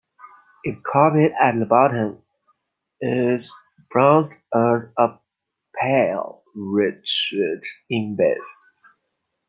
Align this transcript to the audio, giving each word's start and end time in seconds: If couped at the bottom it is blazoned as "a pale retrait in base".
If 0.63 0.81
couped 0.81 1.17
at 1.39 1.59
the 1.59 1.67
bottom 1.67 2.23
it 3.01 3.33
is 3.35 3.53
blazoned 3.91 4.41
as 4.51 4.85
"a 4.97 5.19
pale 5.79 6.41
retrait 6.57 7.63
in 7.87 8.15
base". 8.15 8.65